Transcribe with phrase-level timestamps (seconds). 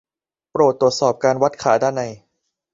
[0.51, 2.01] โปรดตรวจสอบการวัดขาด้านใน